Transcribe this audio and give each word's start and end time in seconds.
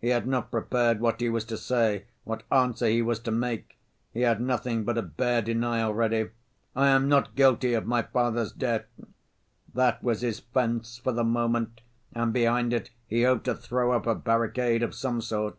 He 0.00 0.08
had 0.08 0.26
not 0.26 0.50
prepared 0.50 0.98
what 1.00 1.20
he 1.20 1.28
was 1.28 1.44
to 1.44 1.56
say, 1.56 2.06
what 2.24 2.42
answer 2.50 2.88
he 2.88 3.00
was 3.00 3.20
to 3.20 3.30
make, 3.30 3.78
he 4.12 4.22
had 4.22 4.40
nothing 4.40 4.82
but 4.82 4.98
a 4.98 5.02
bare 5.02 5.40
denial 5.40 5.94
ready. 5.94 6.30
'I 6.74 6.88
am 6.88 7.08
not 7.08 7.36
guilty 7.36 7.74
of 7.74 7.86
my 7.86 8.02
father's 8.02 8.50
death.' 8.50 8.86
That 9.72 10.02
was 10.02 10.22
his 10.22 10.40
fence 10.40 10.98
for 10.98 11.12
the 11.12 11.22
moment 11.22 11.82
and 12.12 12.32
behind 12.32 12.72
it 12.72 12.90
he 13.06 13.22
hoped 13.22 13.44
to 13.44 13.54
throw 13.54 13.92
up 13.92 14.08
a 14.08 14.16
barricade 14.16 14.82
of 14.82 14.96
some 14.96 15.20
sort. 15.20 15.56